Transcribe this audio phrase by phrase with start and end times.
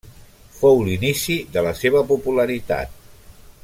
[0.61, 3.01] Fou l'inici de la seva popularitat.